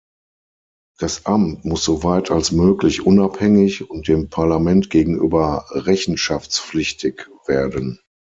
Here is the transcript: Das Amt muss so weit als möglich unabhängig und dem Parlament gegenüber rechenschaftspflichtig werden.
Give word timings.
Das 0.97 1.27
Amt 1.27 1.63
muss 1.63 1.83
so 1.83 2.01
weit 2.03 2.31
als 2.31 2.51
möglich 2.51 3.05
unabhängig 3.05 3.87
und 3.87 4.07
dem 4.07 4.29
Parlament 4.31 4.89
gegenüber 4.89 5.67
rechenschaftspflichtig 5.69 7.27
werden. 7.45 7.99